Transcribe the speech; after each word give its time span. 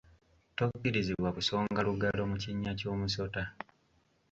Tokkirizibwa 0.57 1.29
kusonga 1.37 1.79
lugalo 1.87 2.21
mu 2.31 2.37
kinnya 2.43 2.71
ky’omusota. 2.79 3.43